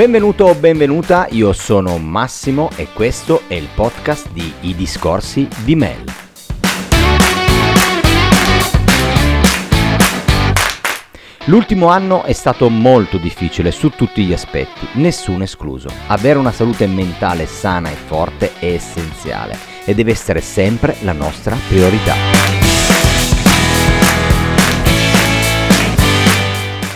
Benvenuto 0.00 0.46
o 0.46 0.54
benvenuta, 0.54 1.26
io 1.28 1.52
sono 1.52 1.98
Massimo 1.98 2.70
e 2.76 2.86
questo 2.94 3.42
è 3.46 3.52
il 3.52 3.68
podcast 3.74 4.30
di 4.32 4.50
I 4.60 4.74
discorsi 4.74 5.46
di 5.62 5.76
Mel. 5.76 6.04
L'ultimo 11.44 11.88
anno 11.88 12.22
è 12.22 12.32
stato 12.32 12.70
molto 12.70 13.18
difficile 13.18 13.70
su 13.72 13.90
tutti 13.90 14.24
gli 14.24 14.32
aspetti, 14.32 14.88
nessuno 14.92 15.42
escluso. 15.42 15.90
Avere 16.06 16.38
una 16.38 16.50
salute 16.50 16.86
mentale 16.86 17.44
sana 17.44 17.90
e 17.90 17.94
forte 17.94 18.52
è 18.58 18.72
essenziale 18.72 19.58
e 19.84 19.94
deve 19.94 20.12
essere 20.12 20.40
sempre 20.40 20.96
la 21.02 21.12
nostra 21.12 21.54
priorità. 21.68 22.59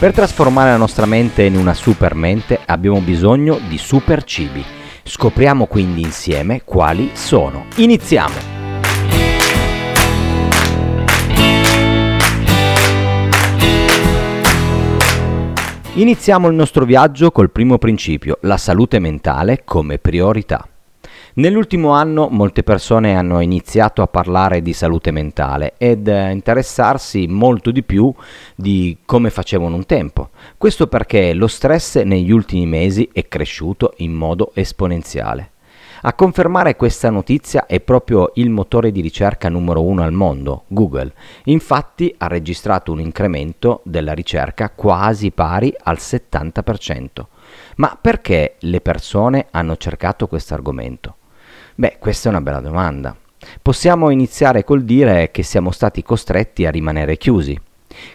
Per 0.05 0.13
trasformare 0.13 0.69
la 0.69 0.77
nostra 0.77 1.07
mente 1.07 1.45
in 1.45 1.57
una 1.57 1.73
super 1.73 2.15
mente 2.15 2.61
abbiamo 2.67 3.01
bisogno 3.01 3.59
di 3.71 3.79
super 3.79 4.23
cibi. 4.23 4.63
Scopriamo 5.03 5.65
quindi 5.65 6.03
insieme 6.03 6.61
quali 6.63 7.13
sono. 7.15 7.65
Iniziamo! 7.77 8.35
Iniziamo 15.95 16.49
il 16.49 16.55
nostro 16.55 16.85
viaggio 16.85 17.31
col 17.31 17.51
primo 17.51 17.79
principio, 17.79 18.37
la 18.43 18.59
salute 18.59 18.99
mentale 18.99 19.63
come 19.65 19.97
priorità. 19.97 20.69
Nell'ultimo 21.37 21.91
anno 21.91 22.29
molte 22.29 22.63
persone 22.63 23.17
hanno 23.17 23.41
iniziato 23.41 24.03
a 24.03 24.07
parlare 24.07 24.63
di 24.63 24.73
salute 24.73 25.11
mentale 25.11 25.75
ed 25.79 26.07
a 26.07 26.31
interessarsi 26.31 27.27
molto 27.27 27.73
di 27.73 27.83
più 27.83 28.15
di 28.55 28.99
come 29.05 29.31
facevano 29.31 29.75
un 29.75 29.85
tempo. 29.85 30.31
Questo 30.57 30.87
perché 30.87 31.35
lo 31.35 31.49
stress 31.49 32.01
negli 32.03 32.31
ultimi 32.31 32.67
mesi 32.67 33.11
è 33.13 33.27
cresciuto 33.27 33.95
in 33.97 34.13
modo 34.13 34.53
esponenziale. 34.55 35.51
A 36.03 36.13
confermare 36.13 36.77
questa 36.77 37.11
notizia 37.11 37.67
è 37.67 37.81
proprio 37.81 38.31
il 38.35 38.51
motore 38.51 38.93
di 38.93 39.01
ricerca 39.01 39.49
numero 39.49 39.83
uno 39.83 40.05
al 40.05 40.13
mondo, 40.13 40.65
Google. 40.69 41.15
Infatti 41.47 42.15
ha 42.19 42.29
registrato 42.29 42.93
un 42.93 43.01
incremento 43.01 43.81
della 43.83 44.13
ricerca 44.13 44.71
quasi 44.71 45.33
pari 45.33 45.75
al 45.83 45.97
70%. 45.99 47.07
Ma 47.77 47.99
perché 48.01 48.55
le 48.61 48.81
persone 48.81 49.47
hanno 49.51 49.77
cercato 49.77 50.29
questo 50.29 50.55
argomento? 50.55 51.17
Beh, 51.77 51.97
questa 51.99 52.29
è 52.29 52.31
una 52.31 52.41
bella 52.41 52.61
domanda. 52.61 53.17
Possiamo 53.61 54.11
iniziare 54.11 54.63
col 54.63 54.85
dire 54.85 55.33
che 55.33 55.43
siamo 55.43 55.73
stati 55.73 56.05
costretti 56.05 56.65
a 56.67 56.71
rimanere 56.71 57.17
chiusi. 57.17 57.61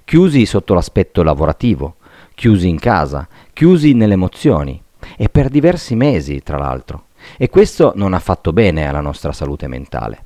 Chiusi 0.05 0.45
sotto 0.45 0.73
l'aspetto 0.73 1.23
lavorativo, 1.23 1.95
chiusi 2.35 2.69
in 2.69 2.79
casa, 2.79 3.27
chiusi 3.51 3.93
nelle 3.93 4.13
emozioni 4.13 4.81
e 5.17 5.27
per 5.27 5.49
diversi 5.49 5.95
mesi, 5.95 6.41
tra 6.41 6.57
l'altro. 6.57 7.07
E 7.37 7.49
questo 7.49 7.91
non 7.95 8.13
ha 8.13 8.19
fatto 8.19 8.53
bene 8.53 8.87
alla 8.87 9.01
nostra 9.01 9.33
salute 9.33 9.67
mentale. 9.67 10.23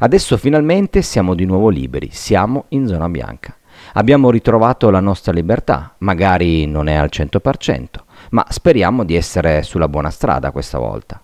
Adesso 0.00 0.36
finalmente 0.36 1.00
siamo 1.02 1.34
di 1.34 1.44
nuovo 1.44 1.68
liberi, 1.68 2.08
siamo 2.10 2.64
in 2.70 2.88
zona 2.88 3.08
bianca. 3.08 3.56
Abbiamo 3.92 4.30
ritrovato 4.30 4.90
la 4.90 5.00
nostra 5.00 5.32
libertà, 5.32 5.94
magari 5.98 6.66
non 6.66 6.88
è 6.88 6.94
al 6.94 7.08
100%, 7.12 7.86
ma 8.30 8.44
speriamo 8.48 9.04
di 9.04 9.14
essere 9.14 9.62
sulla 9.62 9.88
buona 9.88 10.10
strada 10.10 10.50
questa 10.50 10.78
volta. 10.78 11.22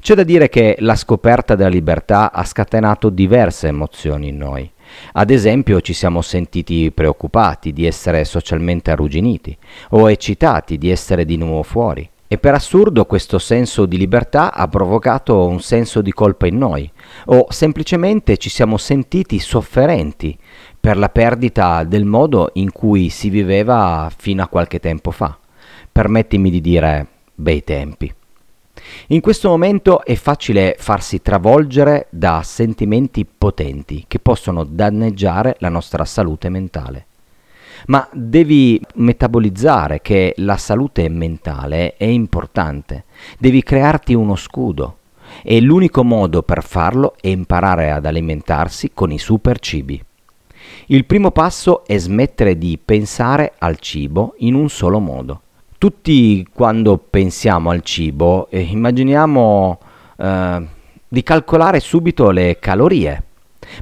C'è 0.00 0.14
da 0.14 0.22
dire 0.22 0.48
che 0.48 0.76
la 0.78 0.96
scoperta 0.96 1.54
della 1.54 1.68
libertà 1.68 2.32
ha 2.32 2.42
scatenato 2.44 3.10
diverse 3.10 3.68
emozioni 3.68 4.28
in 4.28 4.38
noi. 4.38 4.68
Ad 5.12 5.28
esempio 5.28 5.82
ci 5.82 5.92
siamo 5.92 6.22
sentiti 6.22 6.90
preoccupati 6.90 7.74
di 7.74 7.84
essere 7.84 8.24
socialmente 8.24 8.90
arrugginiti 8.90 9.54
o 9.90 10.10
eccitati 10.10 10.78
di 10.78 10.90
essere 10.90 11.26
di 11.26 11.36
nuovo 11.36 11.62
fuori. 11.62 12.08
E 12.26 12.38
per 12.38 12.54
assurdo 12.54 13.04
questo 13.04 13.38
senso 13.38 13.84
di 13.84 13.98
libertà 13.98 14.54
ha 14.54 14.68
provocato 14.68 15.46
un 15.46 15.60
senso 15.60 16.00
di 16.00 16.12
colpa 16.12 16.46
in 16.46 16.56
noi, 16.56 16.90
o 17.26 17.46
semplicemente 17.50 18.38
ci 18.38 18.48
siamo 18.48 18.78
sentiti 18.78 19.38
sofferenti 19.38 20.38
per 20.78 20.96
la 20.96 21.10
perdita 21.10 21.84
del 21.84 22.06
modo 22.06 22.50
in 22.54 22.72
cui 22.72 23.10
si 23.10 23.28
viveva 23.28 24.10
fino 24.16 24.42
a 24.42 24.48
qualche 24.48 24.80
tempo 24.80 25.10
fa. 25.10 25.36
Permettimi 25.92 26.50
di 26.50 26.60
dire 26.62 27.06
bei 27.34 27.62
tempi. 27.64 28.14
In 29.08 29.20
questo 29.20 29.48
momento 29.48 30.04
è 30.04 30.14
facile 30.14 30.76
farsi 30.78 31.22
travolgere 31.22 32.06
da 32.10 32.42
sentimenti 32.42 33.26
potenti 33.26 34.04
che 34.06 34.18
possono 34.18 34.64
danneggiare 34.64 35.56
la 35.58 35.68
nostra 35.68 36.04
salute 36.04 36.48
mentale 36.48 37.06
ma 37.86 38.06
devi 38.12 38.80
metabolizzare 38.96 40.00
che 40.00 40.34
la 40.38 40.56
salute 40.56 41.08
mentale 41.08 41.94
è 41.96 42.04
importante, 42.04 43.04
devi 43.38 43.62
crearti 43.62 44.14
uno 44.14 44.36
scudo 44.36 44.96
e 45.42 45.60
l'unico 45.60 46.04
modo 46.04 46.42
per 46.42 46.62
farlo 46.62 47.14
è 47.20 47.28
imparare 47.28 47.90
ad 47.90 48.06
alimentarsi 48.06 48.90
con 48.92 49.12
i 49.12 49.18
super 49.18 49.58
cibi. 49.58 50.02
Il 50.86 51.04
primo 51.04 51.30
passo 51.30 51.84
è 51.86 51.96
smettere 51.96 52.58
di 52.58 52.78
pensare 52.82 53.54
al 53.58 53.78
cibo 53.78 54.34
in 54.38 54.54
un 54.54 54.68
solo 54.68 54.98
modo. 54.98 55.42
Tutti 55.80 56.46
quando 56.52 56.98
pensiamo 56.98 57.70
al 57.70 57.80
cibo 57.80 58.50
eh, 58.50 58.60
immaginiamo 58.60 59.78
eh, 60.18 60.66
di 61.08 61.22
calcolare 61.22 61.80
subito 61.80 62.28
le 62.28 62.58
calorie 62.58 63.22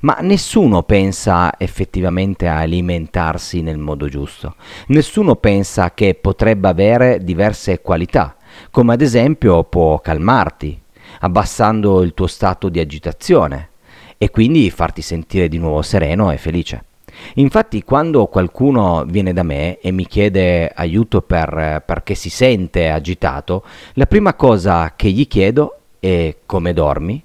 ma 0.02 0.16
nessuno 0.20 0.84
pensa 0.84 1.58
effettivamente 1.58 2.46
a 2.46 2.58
alimentarsi 2.58 3.62
nel 3.62 3.78
modo 3.78 4.06
giusto. 4.06 4.54
Nessuno 4.86 5.34
pensa 5.34 5.92
che 5.92 6.14
potrebbe 6.14 6.68
avere 6.68 7.18
diverse 7.24 7.80
qualità, 7.80 8.36
come 8.70 8.92
ad 8.92 9.00
esempio 9.00 9.64
può 9.64 9.98
calmarti, 9.98 10.80
abbassando 11.22 12.02
il 12.02 12.14
tuo 12.14 12.28
stato 12.28 12.68
di 12.68 12.78
agitazione 12.78 13.70
e 14.16 14.30
quindi 14.30 14.70
farti 14.70 15.02
sentire 15.02 15.48
di 15.48 15.58
nuovo 15.58 15.82
sereno 15.82 16.30
e 16.30 16.38
felice. 16.38 16.84
Infatti 17.34 17.82
quando 17.82 18.26
qualcuno 18.26 19.04
viene 19.06 19.32
da 19.32 19.42
me 19.42 19.78
e 19.80 19.90
mi 19.90 20.06
chiede 20.06 20.70
aiuto 20.74 21.22
per, 21.22 21.82
perché 21.84 22.14
si 22.14 22.30
sente 22.30 22.90
agitato, 22.90 23.64
la 23.94 24.06
prima 24.06 24.34
cosa 24.34 24.94
che 24.96 25.10
gli 25.10 25.26
chiedo 25.26 25.78
è 26.00 26.36
come 26.46 26.72
dormi, 26.72 27.22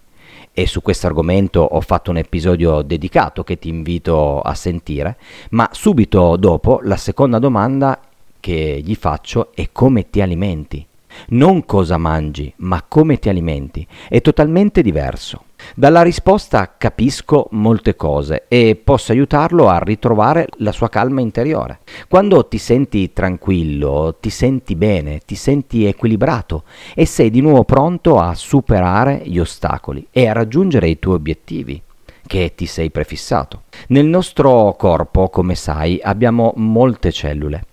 e 0.55 0.67
su 0.67 0.81
questo 0.81 1.07
argomento 1.07 1.61
ho 1.61 1.81
fatto 1.81 2.11
un 2.11 2.17
episodio 2.17 2.83
dedicato 2.83 3.43
che 3.43 3.57
ti 3.57 3.69
invito 3.69 4.39
a 4.39 4.53
sentire, 4.53 5.17
ma 5.49 5.67
subito 5.71 6.37
dopo 6.37 6.79
la 6.83 6.97
seconda 6.97 7.39
domanda 7.39 7.99
che 8.39 8.81
gli 8.83 8.93
faccio 8.93 9.49
è 9.55 9.69
come 9.71 10.09
ti 10.09 10.21
alimenti. 10.21 10.85
Non 11.29 11.65
cosa 11.65 11.97
mangi, 11.97 12.53
ma 12.57 12.83
come 12.87 13.17
ti 13.19 13.29
alimenti. 13.29 13.85
È 14.07 14.21
totalmente 14.21 14.81
diverso. 14.81 15.45
Dalla 15.75 16.01
risposta 16.01 16.75
capisco 16.77 17.47
molte 17.51 17.95
cose 17.95 18.45
e 18.47 18.79
posso 18.81 19.11
aiutarlo 19.11 19.69
a 19.69 19.79
ritrovare 19.79 20.47
la 20.57 20.71
sua 20.71 20.89
calma 20.89 21.21
interiore. 21.21 21.79
Quando 22.07 22.47
ti 22.47 22.57
senti 22.57 23.13
tranquillo, 23.13 24.17
ti 24.19 24.29
senti 24.29 24.75
bene, 24.75 25.21
ti 25.25 25.35
senti 25.35 25.85
equilibrato 25.85 26.63
e 26.93 27.05
sei 27.05 27.29
di 27.29 27.41
nuovo 27.41 27.63
pronto 27.63 28.19
a 28.19 28.35
superare 28.35 29.21
gli 29.25 29.39
ostacoli 29.39 30.05
e 30.11 30.27
a 30.27 30.33
raggiungere 30.33 30.89
i 30.89 30.99
tuoi 30.99 31.15
obiettivi 31.15 31.81
che 32.25 32.53
ti 32.55 32.65
sei 32.65 32.89
prefissato. 32.89 33.63
Nel 33.87 34.05
nostro 34.05 34.75
corpo, 34.77 35.29
come 35.29 35.55
sai, 35.55 35.99
abbiamo 36.01 36.53
molte 36.55 37.11
cellule 37.11 37.65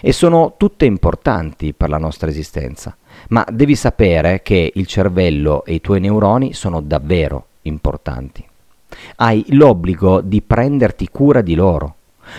e 0.00 0.12
sono 0.12 0.54
tutte 0.56 0.84
importanti 0.84 1.72
per 1.72 1.88
la 1.88 1.98
nostra 1.98 2.28
esistenza, 2.28 2.96
ma 3.28 3.44
devi 3.50 3.74
sapere 3.74 4.42
che 4.42 4.72
il 4.74 4.86
cervello 4.86 5.64
e 5.64 5.74
i 5.74 5.80
tuoi 5.80 6.00
neuroni 6.00 6.52
sono 6.52 6.80
davvero 6.80 7.46
importanti. 7.62 8.46
Hai 9.16 9.44
l'obbligo 9.48 10.20
di 10.20 10.42
prenderti 10.42 11.08
cura 11.10 11.40
di 11.40 11.54
loro. 11.54 11.96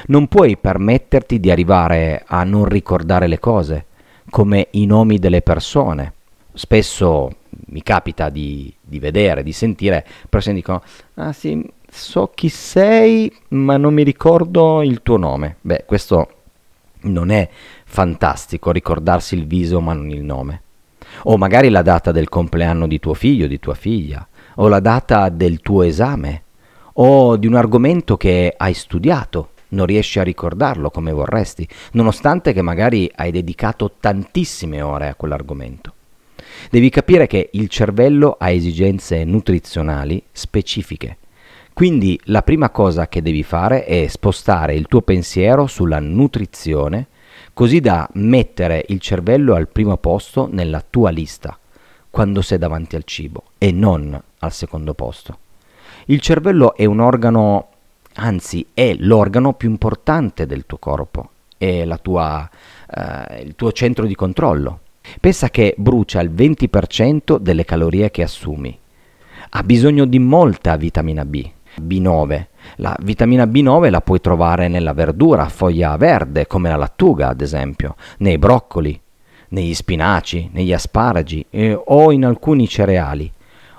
Non 0.07 0.27
puoi 0.27 0.57
permetterti 0.57 1.39
di 1.39 1.51
arrivare 1.51 2.23
a 2.25 2.43
non 2.43 2.65
ricordare 2.65 3.27
le 3.27 3.39
cose, 3.39 3.85
come 4.29 4.67
i 4.71 4.85
nomi 4.85 5.19
delle 5.19 5.41
persone. 5.41 6.13
Spesso 6.53 7.29
mi 7.67 7.83
capita 7.83 8.29
di, 8.29 8.73
di 8.81 8.99
vedere, 8.99 9.43
di 9.43 9.51
sentire 9.51 10.05
persone 10.29 10.55
che 10.55 10.61
dicono, 10.61 10.81
ah 11.15 11.33
sì, 11.33 11.63
so 11.89 12.31
chi 12.33 12.49
sei, 12.49 13.31
ma 13.49 13.77
non 13.77 13.93
mi 13.93 14.03
ricordo 14.03 14.81
il 14.81 15.01
tuo 15.03 15.17
nome. 15.17 15.57
Beh, 15.61 15.83
questo 15.85 16.29
non 17.05 17.29
è 17.31 17.49
fantastico 17.85 18.71
ricordarsi 18.71 19.35
il 19.35 19.47
viso 19.47 19.81
ma 19.81 19.93
non 19.93 20.09
il 20.09 20.23
nome. 20.23 20.61
O 21.23 21.37
magari 21.37 21.69
la 21.69 21.81
data 21.81 22.11
del 22.11 22.29
compleanno 22.29 22.87
di 22.87 22.99
tuo 22.99 23.13
figlio, 23.13 23.47
di 23.47 23.59
tua 23.59 23.75
figlia, 23.75 24.27
o 24.55 24.67
la 24.67 24.79
data 24.79 25.29
del 25.29 25.61
tuo 25.61 25.83
esame, 25.83 26.43
o 26.93 27.35
di 27.37 27.47
un 27.47 27.55
argomento 27.55 28.17
che 28.17 28.53
hai 28.55 28.73
studiato, 28.73 29.49
non 29.69 29.85
riesci 29.85 30.19
a 30.19 30.23
ricordarlo 30.23 30.89
come 30.89 31.11
vorresti, 31.11 31.67
nonostante 31.91 32.53
che 32.53 32.61
magari 32.61 33.09
hai 33.15 33.31
dedicato 33.31 33.95
tantissime 33.99 34.81
ore 34.81 35.09
a 35.09 35.15
quell'argomento. 35.15 35.93
Devi 36.69 36.89
capire 36.89 37.27
che 37.27 37.49
il 37.53 37.67
cervello 37.69 38.35
ha 38.39 38.49
esigenze 38.49 39.23
nutrizionali 39.23 40.21
specifiche. 40.31 41.17
Quindi 41.75 42.17
la 42.27 42.41
prima 42.41 42.69
cosa 42.69 43.09
che 43.09 43.21
devi 43.21 43.43
fare 43.43 43.83
è 43.83 44.07
spostare 44.07 44.75
il 44.75 44.87
tuo 44.87 45.01
pensiero 45.01 45.67
sulla 45.67 45.99
nutrizione 45.99 47.07
così 47.51 47.81
da 47.81 48.07
mettere 48.13 48.85
il 48.87 49.01
cervello 49.01 49.55
al 49.55 49.67
primo 49.67 49.97
posto 49.97 50.47
nella 50.49 50.81
tua 50.89 51.09
lista 51.09 51.59
quando 52.09 52.41
sei 52.41 52.59
davanti 52.59 52.95
al 52.95 53.03
cibo 53.03 53.43
e 53.57 53.73
non 53.73 54.17
al 54.39 54.53
secondo 54.53 54.93
posto. 54.93 55.37
Il 56.05 56.21
cervello 56.21 56.77
è 56.77 56.85
un 56.85 57.01
organo, 57.01 57.67
anzi 58.13 58.65
è 58.73 58.95
l'organo 58.97 59.51
più 59.51 59.69
importante 59.69 60.45
del 60.45 60.65
tuo 60.65 60.77
corpo, 60.77 61.31
è 61.57 61.85
tua, 62.01 62.49
eh, 62.89 63.41
il 63.41 63.53
tuo 63.57 63.73
centro 63.73 64.05
di 64.05 64.15
controllo. 64.15 64.79
Pensa 65.19 65.49
che 65.49 65.75
brucia 65.77 66.21
il 66.21 66.31
20% 66.31 67.37
delle 67.37 67.65
calorie 67.65 68.11
che 68.11 68.23
assumi. 68.23 68.79
Ha 69.49 69.63
bisogno 69.63 70.05
di 70.05 70.19
molta 70.19 70.77
vitamina 70.77 71.25
B, 71.25 71.51
B9. 71.81 72.45
La 72.77 72.95
vitamina 73.01 73.45
B9 73.45 73.89
la 73.89 74.01
puoi 74.01 74.19
trovare 74.19 74.67
nella 74.67 74.93
verdura, 74.93 75.49
foglia 75.49 75.95
verde, 75.97 76.47
come 76.47 76.69
la 76.69 76.75
lattuga 76.75 77.29
ad 77.29 77.41
esempio, 77.41 77.95
nei 78.17 78.37
broccoli, 78.37 78.99
negli 79.49 79.73
spinaci, 79.73 80.49
negli 80.51 80.73
asparagi 80.73 81.45
eh, 81.49 81.79
o 81.81 82.11
in 82.11 82.25
alcuni 82.25 82.67
cereali 82.67 83.31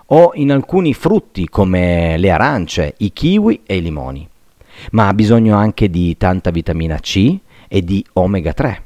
o 0.07 0.33
in 0.35 0.53
alcuni 0.53 0.95
frutti 0.95 1.49
come 1.49 2.17
le 2.17 2.31
arance, 2.31 2.95
i 2.99 3.13
kiwi 3.13 3.63
e 3.67 3.77
i 3.77 3.83
limoni. 3.83 4.29
Ma 4.93 5.09
ha 5.09 5.15
bisogno 5.15 5.57
anche 5.57 5.89
di 5.89 6.17
tanta 6.17 6.51
vitamina 6.51 6.99
C 6.99 7.39
e 7.69 7.83
di 7.83 8.05
omega 8.15 8.53
3. 8.53 8.83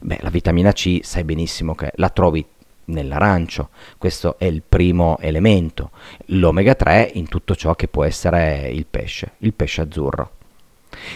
Beh, 0.00 0.18
la 0.22 0.30
vitamina 0.30 0.72
C 0.72 1.00
sai 1.02 1.24
benissimo 1.24 1.74
che 1.74 1.92
la 1.96 2.08
trovi 2.08 2.44
nell'arancio, 2.86 3.70
questo 3.98 4.38
è 4.38 4.44
il 4.44 4.62
primo 4.66 5.18
elemento. 5.20 5.90
L'omega 6.26 6.74
3 6.74 7.12
in 7.14 7.28
tutto 7.28 7.54
ciò 7.54 7.74
che 7.74 7.88
può 7.88 8.04
essere 8.04 8.68
il 8.70 8.86
pesce, 8.88 9.32
il 9.38 9.54
pesce 9.54 9.82
azzurro. 9.82 10.30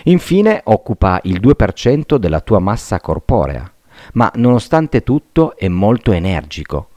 Infine 0.04 0.60
occupa 0.64 1.20
il 1.24 1.40
2% 1.40 2.16
della 2.16 2.40
tua 2.40 2.58
massa 2.58 3.00
corporea, 3.00 3.70
ma 4.14 4.30
nonostante 4.36 5.02
tutto 5.02 5.56
è 5.56 5.68
molto 5.68 6.12
energico 6.12 6.88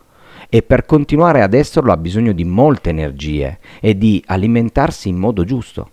e 0.50 0.62
per 0.62 0.86
continuare 0.86 1.42
ad 1.42 1.54
esserlo 1.54 1.92
ha 1.92 1.98
bisogno 1.98 2.32
di 2.32 2.46
molte 2.46 2.90
energie 2.90 3.60
e 3.80 3.98
di 3.98 4.24
alimentarsi 4.26 5.10
in 5.10 5.18
modo 5.18 5.44
giusto. 5.44 5.92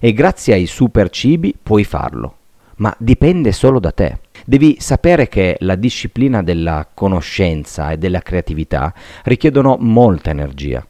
E 0.00 0.12
grazie 0.12 0.54
ai 0.54 0.66
super 0.66 1.10
cibi 1.10 1.54
puoi 1.60 1.84
farlo, 1.84 2.36
ma 2.76 2.94
dipende 2.98 3.52
solo 3.52 3.78
da 3.78 3.92
te. 3.92 4.18
Devi 4.46 4.76
sapere 4.78 5.26
che 5.26 5.56
la 5.60 5.74
disciplina 5.74 6.42
della 6.42 6.86
conoscenza 6.92 7.90
e 7.90 7.96
della 7.96 8.20
creatività 8.20 8.92
richiedono 9.22 9.78
molta 9.80 10.28
energia. 10.28 10.86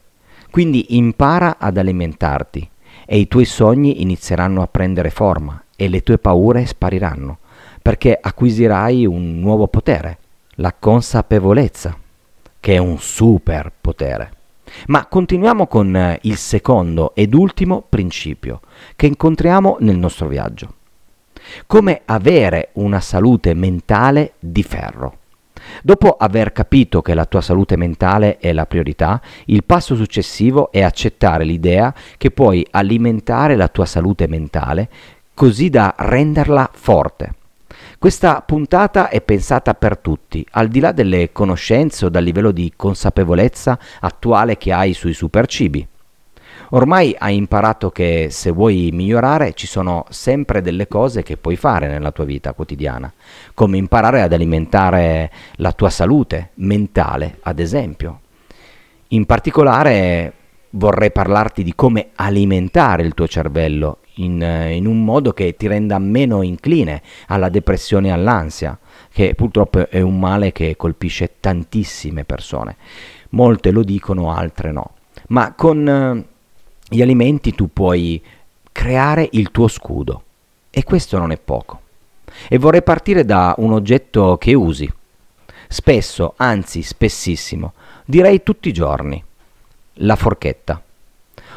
Quindi 0.51 0.97
impara 0.97 1.55
ad 1.57 1.77
alimentarti 1.77 2.69
e 3.05 3.17
i 3.17 3.29
tuoi 3.29 3.45
sogni 3.45 4.01
inizieranno 4.01 4.61
a 4.61 4.67
prendere 4.67 5.09
forma 5.09 5.63
e 5.77 5.87
le 5.87 6.01
tue 6.03 6.17
paure 6.17 6.65
spariranno, 6.65 7.37
perché 7.81 8.17
acquisirai 8.19 9.05
un 9.05 9.39
nuovo 9.39 9.67
potere, 9.67 10.17
la 10.55 10.73
consapevolezza, 10.77 11.97
che 12.59 12.73
è 12.73 12.77
un 12.77 12.97
super 12.99 13.71
potere. 13.79 14.31
Ma 14.87 15.05
continuiamo 15.05 15.67
con 15.67 15.95
eh, 15.95 16.19
il 16.23 16.35
secondo 16.35 17.15
ed 17.15 17.33
ultimo 17.33 17.85
principio 17.87 18.59
che 18.97 19.05
incontriamo 19.05 19.77
nel 19.79 19.97
nostro 19.97 20.27
viaggio 20.27 20.73
come 21.67 22.01
avere 22.05 22.69
una 22.73 22.99
salute 22.99 23.53
mentale 23.53 24.33
di 24.39 24.63
ferro. 24.63 25.17
Dopo 25.81 26.15
aver 26.17 26.51
capito 26.51 27.01
che 27.01 27.13
la 27.13 27.25
tua 27.25 27.41
salute 27.41 27.75
mentale 27.75 28.37
è 28.37 28.53
la 28.53 28.65
priorità, 28.65 29.21
il 29.45 29.63
passo 29.63 29.95
successivo 29.95 30.71
è 30.71 30.81
accettare 30.81 31.43
l'idea 31.43 31.93
che 32.17 32.31
puoi 32.31 32.65
alimentare 32.69 33.55
la 33.55 33.67
tua 33.67 33.85
salute 33.85 34.27
mentale 34.27 34.89
così 35.33 35.69
da 35.69 35.93
renderla 35.97 36.69
forte. 36.73 37.33
Questa 37.99 38.41
puntata 38.41 39.09
è 39.09 39.21
pensata 39.21 39.73
per 39.73 39.97
tutti, 39.97 40.45
al 40.51 40.67
di 40.67 40.79
là 40.79 40.91
delle 40.91 41.31
conoscenze 41.31 42.05
o 42.05 42.09
dal 42.09 42.23
livello 42.23 42.51
di 42.51 42.71
consapevolezza 42.75 43.77
attuale 43.99 44.57
che 44.57 44.71
hai 44.71 44.93
sui 44.93 45.13
supercibi. 45.13 45.87
Ormai 46.69 47.15
hai 47.17 47.35
imparato 47.35 47.91
che 47.91 48.27
se 48.31 48.51
vuoi 48.51 48.89
migliorare 48.91 49.53
ci 49.53 49.67
sono 49.67 50.05
sempre 50.09 50.61
delle 50.61 50.87
cose 50.87 51.21
che 51.21 51.37
puoi 51.37 51.55
fare 51.55 51.87
nella 51.87 52.11
tua 52.11 52.25
vita 52.25 52.53
quotidiana, 52.53 53.11
come 53.53 53.77
imparare 53.77 54.21
ad 54.21 54.33
alimentare 54.33 55.31
la 55.55 55.71
tua 55.71 55.89
salute 55.89 56.51
mentale, 56.55 57.37
ad 57.41 57.59
esempio. 57.59 58.21
In 59.09 59.25
particolare 59.25 60.33
vorrei 60.71 61.11
parlarti 61.11 61.63
di 61.63 61.75
come 61.75 62.09
alimentare 62.15 63.03
il 63.03 63.13
tuo 63.13 63.27
cervello 63.27 63.99
in, 64.15 64.41
in, 64.71 64.87
un 64.87 65.03
modo 65.03 65.31
che 65.31 65.55
ti 65.55 65.67
renda 65.67 65.99
meno 65.99 66.41
incline 66.41 67.01
alla 67.27 67.49
depressione 67.49 68.07
e 68.09 68.11
all'ansia, 68.11 68.77
che 69.11 69.35
purtroppo 69.35 69.89
è 69.89 70.01
un 70.01 70.19
male 70.19 70.51
che 70.51 70.75
colpisce 70.75 71.35
tantissime 71.39 72.23
persone. 72.23 72.77
Molte 73.29 73.71
lo 73.71 73.83
dicono, 73.83 74.31
altre 74.31 74.71
no. 74.71 74.91
Ma 75.27 75.53
con 75.53 76.25
gli 76.87 77.01
alimenti 77.01 77.53
tu 77.53 77.71
puoi 77.71 78.21
creare 78.71 79.27
il 79.31 79.49
tuo 79.49 79.67
scudo 79.67 80.23
e 80.69 80.83
questo 80.83 81.17
non 81.17 81.31
è 81.31 81.37
poco. 81.37 81.81
E 82.47 82.57
vorrei 82.57 82.83
partire 82.83 83.25
da 83.25 83.55
un 83.57 83.71
oggetto 83.71 84.37
che 84.37 84.53
usi, 84.53 84.91
spesso, 85.67 86.33
anzi 86.37 86.83
spessissimo, 86.83 87.73
direi 88.05 88.43
tutti 88.43 88.69
i 88.69 88.73
giorni, 88.73 89.23
la 89.93 90.15
forchetta. 90.15 90.81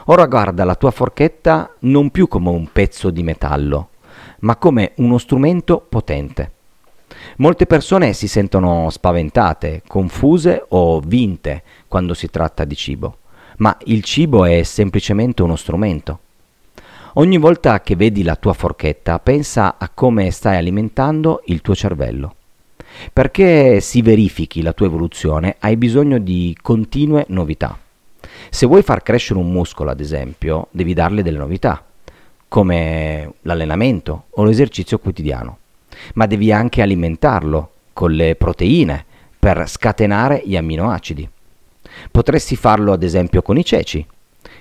Ora 0.06 0.26
guarda 0.26 0.64
la 0.64 0.76
tua 0.76 0.90
forchetta 0.90 1.74
non 1.80 2.10
più 2.10 2.28
come 2.28 2.48
un 2.48 2.70
pezzo 2.72 3.10
di 3.10 3.22
metallo, 3.22 3.90
ma 4.40 4.56
come 4.56 4.92
uno 4.96 5.18
strumento 5.18 5.84
potente. 5.86 6.52
Molte 7.38 7.66
persone 7.66 8.12
si 8.12 8.28
sentono 8.28 8.88
spaventate, 8.88 9.82
confuse 9.86 10.64
o 10.68 11.00
vinte 11.00 11.62
quando 11.88 12.14
si 12.14 12.30
tratta 12.30 12.64
di 12.64 12.76
cibo 12.76 13.16
ma 13.58 13.76
il 13.84 14.02
cibo 14.02 14.44
è 14.44 14.62
semplicemente 14.62 15.42
uno 15.42 15.56
strumento. 15.56 16.20
Ogni 17.14 17.38
volta 17.38 17.80
che 17.80 17.96
vedi 17.96 18.22
la 18.22 18.36
tua 18.36 18.52
forchetta, 18.52 19.18
pensa 19.18 19.76
a 19.78 19.88
come 19.92 20.30
stai 20.30 20.56
alimentando 20.56 21.42
il 21.46 21.62
tuo 21.62 21.74
cervello. 21.74 22.34
Perché 23.12 23.80
si 23.80 24.02
verifichi 24.02 24.62
la 24.62 24.72
tua 24.72 24.86
evoluzione, 24.86 25.56
hai 25.60 25.76
bisogno 25.76 26.18
di 26.18 26.56
continue 26.60 27.24
novità. 27.28 27.76
Se 28.50 28.66
vuoi 28.66 28.82
far 28.82 29.02
crescere 29.02 29.38
un 29.38 29.50
muscolo, 29.50 29.90
ad 29.90 30.00
esempio, 30.00 30.68
devi 30.70 30.94
darle 30.94 31.22
delle 31.22 31.38
novità, 31.38 31.84
come 32.46 33.32
l'allenamento 33.42 34.24
o 34.30 34.44
l'esercizio 34.44 34.98
quotidiano, 34.98 35.58
ma 36.14 36.26
devi 36.26 36.52
anche 36.52 36.82
alimentarlo 36.82 37.72
con 37.92 38.12
le 38.12 38.36
proteine 38.36 39.04
per 39.38 39.68
scatenare 39.68 40.42
gli 40.44 40.56
amminoacidi. 40.56 41.28
Potresti 42.10 42.56
farlo 42.56 42.92
ad 42.92 43.02
esempio 43.02 43.42
con 43.42 43.56
i 43.56 43.64
ceci, 43.64 44.04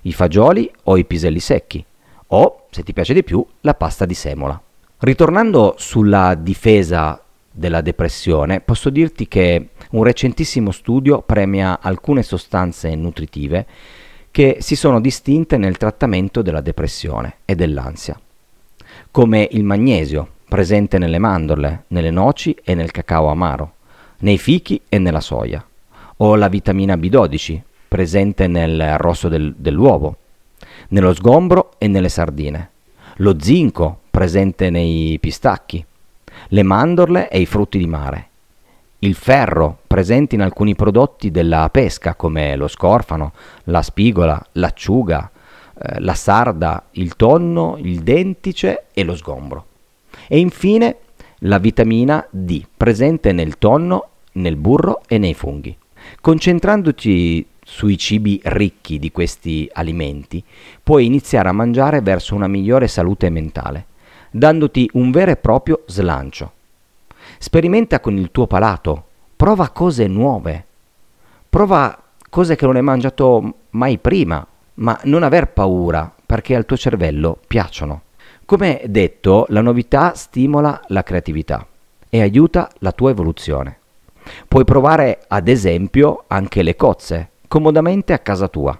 i 0.03 0.13
fagioli 0.13 0.69
o 0.83 0.97
i 0.97 1.05
piselli 1.05 1.39
secchi, 1.39 1.83
o, 2.27 2.65
se 2.69 2.83
ti 2.83 2.93
piace 2.93 3.13
di 3.13 3.23
più, 3.23 3.45
la 3.61 3.73
pasta 3.73 4.05
di 4.05 4.13
semola. 4.13 4.59
Ritornando 4.99 5.75
sulla 5.77 6.35
difesa 6.35 7.21
della 7.51 7.81
depressione, 7.81 8.61
posso 8.61 8.89
dirti 8.89 9.27
che 9.27 9.69
un 9.91 10.03
recentissimo 10.03 10.71
studio 10.71 11.21
premia 11.21 11.79
alcune 11.81 12.23
sostanze 12.23 12.93
nutritive 12.95 13.65
che 14.29 14.57
si 14.59 14.75
sono 14.75 15.01
distinte 15.01 15.57
nel 15.57 15.77
trattamento 15.77 16.43
della 16.43 16.61
depressione 16.61 17.37
e 17.45 17.55
dell'ansia, 17.55 18.19
come 19.09 19.47
il 19.51 19.63
magnesio, 19.63 20.27
presente 20.47 20.97
nelle 20.97 21.17
mandorle, 21.17 21.85
nelle 21.87 22.11
noci 22.11 22.55
e 22.63 22.75
nel 22.75 22.91
cacao 22.91 23.27
amaro, 23.27 23.73
nei 24.19 24.37
fichi 24.37 24.79
e 24.87 24.99
nella 24.99 25.21
soia, 25.21 25.66
o 26.17 26.35
la 26.35 26.47
vitamina 26.47 26.95
B12 26.95 27.61
presente 27.87 28.47
nel 28.47 28.97
rosso 28.97 29.29
del, 29.29 29.53
dell'uovo, 29.55 30.17
nello 30.89 31.13
sgombro 31.13 31.73
e 31.77 31.87
nelle 31.87 32.09
sardine, 32.09 32.71
lo 33.17 33.35
zinco 33.39 34.01
presente 34.09 34.69
nei 34.69 35.17
pistacchi, 35.19 35.83
le 36.49 36.63
mandorle 36.63 37.29
e 37.29 37.39
i 37.39 37.45
frutti 37.45 37.77
di 37.77 37.87
mare, 37.87 38.29
il 38.99 39.15
ferro 39.15 39.79
presente 39.85 40.35
in 40.35 40.41
alcuni 40.41 40.75
prodotti 40.75 41.29
della 41.29 41.69
pesca 41.69 42.15
come 42.15 42.55
lo 42.55 42.67
scorfano, 42.67 43.33
la 43.65 43.81
spigola, 43.81 44.43
l'acciuga, 44.53 45.29
eh, 45.79 45.99
la 45.99 46.15
sarda, 46.15 46.85
il 46.91 47.15
tonno, 47.15 47.77
il 47.79 47.99
dentice 47.99 48.85
e 48.93 49.03
lo 49.03 49.15
sgombro. 49.15 49.65
E 50.27 50.39
infine 50.39 50.97
la 51.41 51.59
vitamina 51.59 52.25
D 52.29 52.65
presente 52.75 53.31
nel 53.31 53.59
tonno, 53.59 54.09
nel 54.33 54.55
burro 54.55 55.01
e 55.07 55.19
nei 55.19 55.35
funghi. 55.35 55.77
Concentrandoci 56.21 57.45
sui 57.63 57.97
cibi 57.97 58.39
ricchi 58.43 58.97
di 58.97 59.11
questi 59.11 59.69
alimenti, 59.73 60.43
puoi 60.81 61.05
iniziare 61.05 61.49
a 61.49 61.53
mangiare 61.53 62.01
verso 62.01 62.33
una 62.33 62.47
migliore 62.47 62.87
salute 62.87 63.29
mentale, 63.29 63.85
dandoti 64.31 64.89
un 64.93 65.11
vero 65.11 65.31
e 65.31 65.35
proprio 65.35 65.83
slancio. 65.85 66.53
Sperimenta 67.37 67.99
con 67.99 68.17
il 68.17 68.31
tuo 68.31 68.47
palato, 68.47 69.05
prova 69.35 69.69
cose 69.69 70.07
nuove, 70.07 70.65
prova 71.49 72.01
cose 72.29 72.55
che 72.55 72.65
non 72.65 72.77
hai 72.77 72.81
mangiato 72.81 73.53
mai 73.71 73.97
prima, 73.97 74.45
ma 74.75 74.99
non 75.03 75.23
aver 75.23 75.49
paura 75.49 76.13
perché 76.25 76.55
al 76.55 76.65
tuo 76.65 76.77
cervello 76.77 77.39
piacciono. 77.47 78.03
Come 78.45 78.81
detto, 78.85 79.45
la 79.49 79.61
novità 79.61 80.13
stimola 80.15 80.81
la 80.87 81.03
creatività 81.03 81.67
e 82.09 82.21
aiuta 82.21 82.69
la 82.79 82.93
tua 82.93 83.09
evoluzione. 83.09 83.79
Puoi 84.47 84.63
provare 84.63 85.19
ad 85.27 85.47
esempio 85.47 86.23
anche 86.27 86.63
le 86.63 86.75
cozze, 86.75 87.29
comodamente 87.47 88.13
a 88.13 88.19
casa 88.19 88.47
tua. 88.47 88.77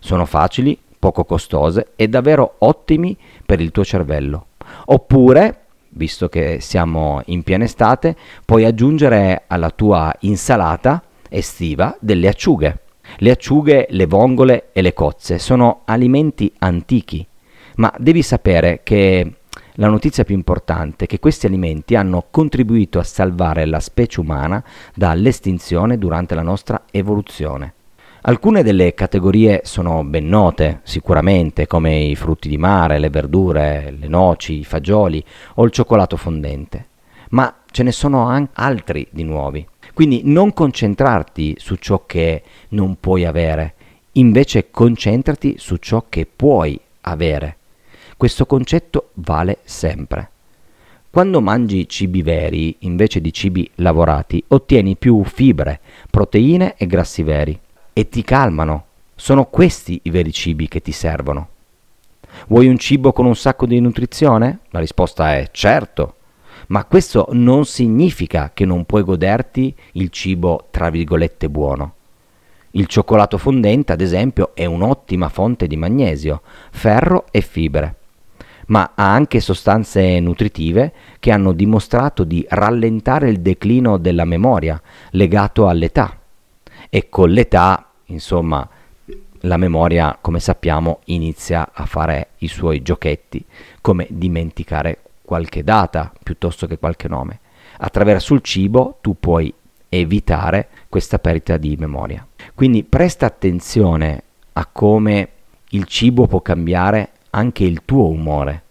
Sono 0.00 0.26
facili, 0.26 0.78
poco 0.98 1.24
costose 1.24 1.88
e 1.96 2.08
davvero 2.08 2.54
ottimi 2.58 3.16
per 3.44 3.60
il 3.60 3.70
tuo 3.70 3.84
cervello. 3.84 4.46
Oppure, 4.86 5.60
visto 5.90 6.28
che 6.28 6.58
siamo 6.60 7.20
in 7.26 7.42
piena 7.42 7.64
estate, 7.64 8.16
puoi 8.44 8.64
aggiungere 8.64 9.42
alla 9.46 9.70
tua 9.70 10.14
insalata 10.20 11.02
estiva 11.28 11.96
delle 12.00 12.28
acciughe. 12.28 12.78
Le 13.18 13.30
acciughe, 13.30 13.86
le 13.90 14.06
vongole 14.06 14.70
e 14.72 14.80
le 14.80 14.94
cozze 14.94 15.38
sono 15.38 15.82
alimenti 15.84 16.50
antichi, 16.58 17.26
ma 17.76 17.92
devi 17.98 18.22
sapere 18.22 18.80
che 18.82 19.30
la 19.78 19.88
notizia 19.88 20.22
più 20.22 20.36
importante 20.36 21.04
è 21.04 21.08
che 21.08 21.18
questi 21.18 21.46
alimenti 21.46 21.96
hanno 21.96 22.26
contribuito 22.30 23.00
a 23.00 23.02
salvare 23.02 23.66
la 23.66 23.80
specie 23.80 24.20
umana 24.20 24.62
dall'estinzione 24.94 25.98
durante 25.98 26.36
la 26.36 26.42
nostra 26.42 26.84
evoluzione. 26.92 27.74
Alcune 28.22 28.62
delle 28.62 28.94
categorie 28.94 29.62
sono 29.64 30.04
ben 30.04 30.28
note, 30.28 30.80
sicuramente, 30.84 31.66
come 31.66 31.98
i 31.98 32.14
frutti 32.14 32.48
di 32.48 32.56
mare, 32.56 33.00
le 33.00 33.10
verdure, 33.10 33.94
le 33.98 34.06
noci, 34.06 34.60
i 34.60 34.64
fagioli 34.64 35.22
o 35.54 35.64
il 35.64 35.72
cioccolato 35.72 36.16
fondente, 36.16 36.86
ma 37.30 37.52
ce 37.68 37.82
ne 37.82 37.90
sono 37.90 38.28
anche 38.28 38.52
altri 38.54 39.08
di 39.10 39.24
nuovi. 39.24 39.66
Quindi 39.92 40.22
non 40.24 40.52
concentrarti 40.52 41.56
su 41.58 41.74
ciò 41.74 42.04
che 42.06 42.42
non 42.70 42.96
puoi 43.00 43.24
avere, 43.24 43.74
invece 44.12 44.70
concentrati 44.70 45.56
su 45.58 45.76
ciò 45.76 46.04
che 46.08 46.26
puoi 46.26 46.80
avere. 47.02 47.56
Questo 48.24 48.46
concetto 48.46 49.10
vale 49.16 49.58
sempre. 49.64 50.30
Quando 51.10 51.42
mangi 51.42 51.86
cibi 51.86 52.22
veri 52.22 52.74
invece 52.78 53.20
di 53.20 53.30
cibi 53.34 53.70
lavorati, 53.74 54.42
ottieni 54.48 54.96
più 54.96 55.22
fibre, 55.24 55.78
proteine 56.08 56.74
e 56.78 56.86
grassi 56.86 57.22
veri 57.22 57.60
e 57.92 58.08
ti 58.08 58.22
calmano. 58.22 58.84
Sono 59.14 59.44
questi 59.44 60.00
i 60.04 60.08
veri 60.08 60.32
cibi 60.32 60.68
che 60.68 60.80
ti 60.80 60.90
servono. 60.90 61.48
Vuoi 62.46 62.66
un 62.66 62.78
cibo 62.78 63.12
con 63.12 63.26
un 63.26 63.36
sacco 63.36 63.66
di 63.66 63.78
nutrizione? 63.78 64.60
La 64.70 64.80
risposta 64.80 65.34
è 65.34 65.50
certo. 65.52 66.14
Ma 66.68 66.86
questo 66.86 67.28
non 67.32 67.66
significa 67.66 68.52
che 68.54 68.64
non 68.64 68.86
puoi 68.86 69.02
goderti 69.02 69.74
il 69.92 70.08
cibo 70.08 70.68
tra 70.70 70.88
virgolette 70.88 71.50
buono. 71.50 71.92
Il 72.70 72.86
cioccolato 72.86 73.36
fondente, 73.36 73.92
ad 73.92 74.00
esempio, 74.00 74.52
è 74.54 74.64
un'ottima 74.64 75.28
fonte 75.28 75.66
di 75.66 75.76
magnesio, 75.76 76.40
ferro 76.70 77.26
e 77.30 77.42
fibre, 77.42 77.96
ma 78.66 78.92
ha 78.94 79.12
anche 79.12 79.40
sostanze 79.40 80.20
nutritive 80.20 80.92
che 81.18 81.30
hanno 81.30 81.52
dimostrato 81.52 82.24
di 82.24 82.44
rallentare 82.48 83.28
il 83.28 83.40
declino 83.40 83.98
della 83.98 84.24
memoria 84.24 84.80
legato 85.10 85.68
all'età 85.68 86.18
e 86.88 87.08
con 87.08 87.30
l'età, 87.30 87.90
insomma, 88.06 88.68
la 89.40 89.56
memoria, 89.56 90.16
come 90.20 90.40
sappiamo, 90.40 91.00
inizia 91.06 91.70
a 91.72 91.84
fare 91.86 92.28
i 92.38 92.48
suoi 92.48 92.82
giochetti, 92.82 93.44
come 93.80 94.06
dimenticare 94.10 95.00
qualche 95.22 95.62
data 95.62 96.12
piuttosto 96.22 96.66
che 96.66 96.78
qualche 96.78 97.08
nome. 97.08 97.40
Attraverso 97.78 98.34
il 98.34 98.42
cibo 98.42 98.98
tu 99.00 99.16
puoi 99.18 99.52
evitare 99.88 100.68
questa 100.88 101.18
perdita 101.18 101.56
di 101.56 101.76
memoria. 101.78 102.26
Quindi 102.54 102.84
presta 102.84 103.26
attenzione 103.26 104.22
a 104.52 104.66
come 104.66 105.28
il 105.70 105.84
cibo 105.86 106.26
può 106.26 106.40
cambiare 106.40 107.10
anche 107.34 107.64
il 107.64 107.82
tuo 107.84 108.08
umore. 108.08 108.62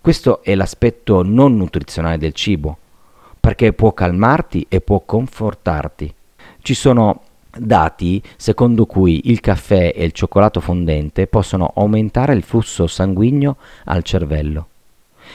Questo 0.00 0.42
è 0.42 0.54
l'aspetto 0.54 1.22
non 1.22 1.56
nutrizionale 1.56 2.16
del 2.16 2.32
cibo, 2.32 2.76
perché 3.38 3.72
può 3.72 3.92
calmarti 3.92 4.66
e 4.68 4.80
può 4.80 5.00
confortarti. 5.04 6.12
Ci 6.60 6.74
sono 6.74 7.22
dati 7.50 8.22
secondo 8.36 8.86
cui 8.86 9.30
il 9.30 9.40
caffè 9.40 9.92
e 9.94 10.04
il 10.04 10.12
cioccolato 10.12 10.60
fondente 10.60 11.26
possono 11.26 11.72
aumentare 11.74 12.34
il 12.34 12.42
flusso 12.42 12.86
sanguigno 12.86 13.56
al 13.84 14.02
cervello. 14.02 14.68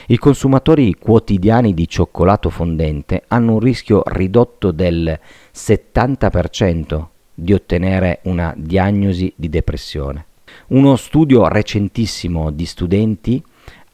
I 0.08 0.18
consumatori 0.18 0.96
quotidiani 0.96 1.74
di 1.76 1.88
cioccolato 1.88 2.50
fondente 2.50 3.24
hanno 3.28 3.54
un 3.54 3.60
rischio 3.60 4.02
ridotto 4.06 4.72
del 4.72 5.20
70% 5.54 7.06
di 7.36 7.54
ottenere 7.54 8.20
una 8.24 8.54
diagnosi 8.58 9.32
di 9.36 9.50
depressione. 9.50 10.26
Uno 10.74 10.96
studio 10.96 11.48
recentissimo 11.48 12.50
di 12.50 12.66
studenti 12.66 13.42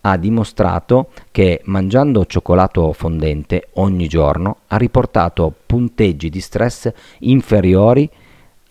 ha 0.02 0.16
dimostrato 0.16 1.10
che 1.30 1.60
mangiando 1.66 2.26
cioccolato 2.26 2.94
fondente 2.94 3.68
ogni 3.74 4.08
giorno 4.08 4.60
ha 4.68 4.78
riportato 4.78 5.54
punteggi 5.66 6.30
di 6.30 6.40
stress 6.40 6.90
inferiori 7.20 8.10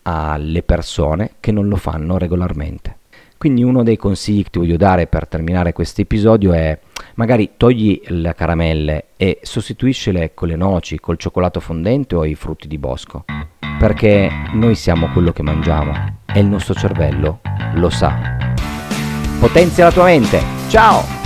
alle 0.01 0.63
persone 0.63 1.33
che 1.39 1.51
non 1.51 1.67
lo 1.67 1.75
fanno 1.75 2.17
regolarmente. 2.17 2.97
Quindi 3.37 3.61
uno 3.61 3.83
dei 3.83 3.97
consigli 3.97 4.41
che 4.41 4.49
ti 4.49 4.57
voglio 4.57 4.77
dare 4.77 5.05
per 5.05 5.27
terminare 5.27 5.71
questo 5.71 6.01
episodio 6.01 6.51
è 6.51 6.79
magari 7.13 7.51
togli 7.57 8.01
le 8.05 8.33
caramelle 8.33 9.09
e 9.17 9.37
sostituiscile 9.43 10.33
con 10.33 10.47
le 10.47 10.55
noci, 10.55 10.99
col 10.99 11.17
cioccolato 11.17 11.59
fondente 11.59 12.15
o 12.15 12.25
i 12.25 12.33
frutti 12.33 12.67
di 12.67 12.79
bosco, 12.79 13.25
perché 13.77 14.31
noi 14.53 14.73
siamo 14.73 15.11
quello 15.11 15.31
che 15.31 15.43
mangiamo 15.43 16.17
e 16.25 16.39
il 16.39 16.47
nostro 16.47 16.73
cervello 16.73 17.41
lo 17.73 17.89
sa. 17.89 18.17
Potenzia 19.39 19.85
la 19.85 19.91
tua 19.91 20.05
mente. 20.05 20.41
Ciao! 20.67 21.18